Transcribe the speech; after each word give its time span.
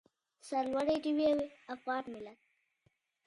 سرلوړی 0.47 0.97
دې 1.03 1.11
وي 1.17 1.27
افغان 1.75 2.03
ملت. 2.13 2.39